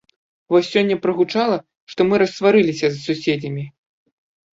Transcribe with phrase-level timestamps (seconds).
[0.53, 1.57] Вось сёння прагучала,
[1.93, 3.67] што мы рассварыліся з суседзямі.